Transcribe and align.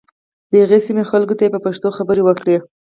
د 0.49 0.51
هغې 0.63 0.79
سیمې 0.87 1.03
خلکو 1.11 1.33
ته 1.37 1.41
یې 1.45 1.53
په 1.55 1.59
پښتو 1.65 1.87
خبرې 1.97 2.21
وکړې. 2.25 2.57